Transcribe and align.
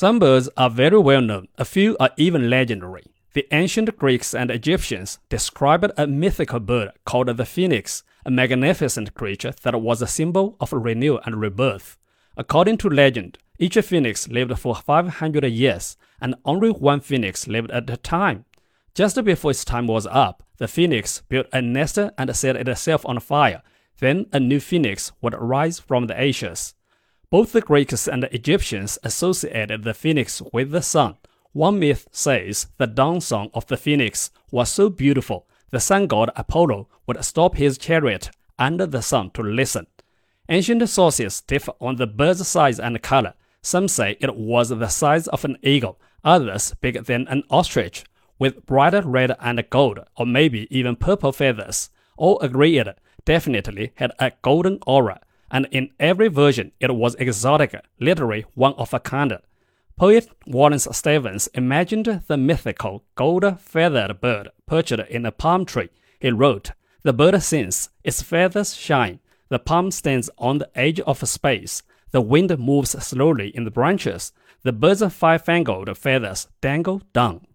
Some 0.00 0.18
birds 0.18 0.48
are 0.56 0.70
very 0.70 0.98
well 0.98 1.20
known, 1.20 1.48
a 1.58 1.64
few 1.66 1.94
are 2.00 2.08
even 2.16 2.48
legendary. 2.48 3.04
The 3.34 3.46
ancient 3.52 3.98
Greeks 3.98 4.34
and 4.34 4.50
Egyptians 4.50 5.18
described 5.28 5.92
a 5.94 6.06
mythical 6.06 6.58
bird 6.58 6.92
called 7.04 7.28
the 7.36 7.44
phoenix, 7.44 8.02
a 8.24 8.30
magnificent 8.30 9.12
creature 9.12 9.52
that 9.62 9.78
was 9.78 10.00
a 10.00 10.06
symbol 10.06 10.56
of 10.58 10.72
renewal 10.72 11.20
and 11.26 11.38
rebirth. 11.38 11.98
According 12.34 12.78
to 12.78 12.88
legend, 12.88 13.36
each 13.58 13.74
phoenix 13.74 14.26
lived 14.26 14.58
for 14.58 14.74
500 14.74 15.44
years, 15.44 15.98
and 16.18 16.34
only 16.46 16.70
one 16.70 17.00
phoenix 17.00 17.46
lived 17.46 17.70
at 17.70 17.90
a 17.90 17.98
time. 17.98 18.46
Just 18.94 19.22
before 19.22 19.50
its 19.50 19.66
time 19.66 19.86
was 19.86 20.06
up, 20.06 20.42
the 20.56 20.66
phoenix 20.66 21.22
built 21.28 21.46
a 21.52 21.60
nest 21.60 21.98
and 21.98 22.34
set 22.34 22.56
itself 22.56 23.04
on 23.04 23.20
fire. 23.20 23.60
Then 23.98 24.28
a 24.32 24.40
new 24.40 24.60
phoenix 24.60 25.12
would 25.20 25.34
rise 25.34 25.78
from 25.78 26.06
the 26.06 26.18
ashes. 26.18 26.74
Both 27.30 27.52
the 27.52 27.60
Greeks 27.60 28.08
and 28.08 28.24
the 28.24 28.34
Egyptians 28.34 28.98
associated 29.04 29.84
the 29.84 29.94
phoenix 29.94 30.42
with 30.52 30.72
the 30.72 30.82
sun. 30.82 31.14
One 31.52 31.78
myth 31.78 32.08
says 32.10 32.66
the 32.76 32.88
dawn 32.88 33.20
song 33.20 33.50
of 33.54 33.68
the 33.68 33.76
phoenix 33.76 34.32
was 34.50 34.68
so 34.68 34.90
beautiful, 34.90 35.46
the 35.70 35.78
sun 35.78 36.08
god 36.08 36.30
Apollo 36.34 36.88
would 37.06 37.24
stop 37.24 37.54
his 37.54 37.78
chariot 37.78 38.30
under 38.58 38.84
the 38.84 39.00
sun 39.00 39.30
to 39.34 39.42
listen. 39.42 39.86
Ancient 40.48 40.88
sources 40.88 41.40
differ 41.42 41.72
on 41.80 41.96
the 41.96 42.08
bird's 42.08 42.48
size 42.48 42.80
and 42.80 43.00
color. 43.00 43.34
Some 43.62 43.86
say 43.86 44.16
it 44.20 44.34
was 44.34 44.70
the 44.70 44.88
size 44.88 45.28
of 45.28 45.44
an 45.44 45.56
eagle, 45.62 46.00
others 46.24 46.74
bigger 46.80 47.02
than 47.02 47.28
an 47.28 47.44
ostrich, 47.48 48.04
with 48.40 48.66
bright 48.66 49.04
red 49.04 49.36
and 49.38 49.64
gold, 49.70 50.00
or 50.16 50.26
maybe 50.26 50.66
even 50.76 50.96
purple 50.96 51.30
feathers. 51.30 51.90
All 52.16 52.40
agree 52.40 52.78
it 52.78 52.98
definitely 53.24 53.92
had 53.94 54.10
a 54.18 54.32
golden 54.42 54.80
aura, 54.84 55.20
and 55.50 55.66
in 55.70 55.90
every 55.98 56.28
version 56.28 56.72
it 56.80 56.94
was 56.94 57.14
exotic, 57.16 57.74
literally 57.98 58.44
one 58.54 58.74
of 58.74 58.94
a 58.94 59.00
kind. 59.00 59.38
Poet 59.96 60.28
Wallace 60.46 60.88
Stevens 60.92 61.48
imagined 61.54 62.22
the 62.26 62.36
mythical 62.36 63.04
gold-feathered 63.16 64.20
bird 64.20 64.48
perched 64.66 64.92
in 64.92 65.26
a 65.26 65.32
palm 65.32 65.64
tree. 65.66 65.90
He 66.18 66.30
wrote, 66.30 66.72
The 67.02 67.12
bird 67.12 67.42
sings, 67.42 67.90
its 68.02 68.22
feathers 68.22 68.74
shine, 68.74 69.20
the 69.50 69.58
palm 69.58 69.90
stands 69.90 70.30
on 70.38 70.58
the 70.58 70.70
edge 70.78 71.00
of 71.00 71.28
space. 71.28 71.82
The 72.12 72.20
wind 72.20 72.56
moves 72.58 72.90
slowly 73.04 73.48
in 73.48 73.64
the 73.64 73.70
branches. 73.70 74.32
The 74.62 74.72
bird's 74.72 75.12
fire-fangled 75.12 75.96
feathers 75.98 76.48
dangle 76.60 77.02
down. 77.12 77.46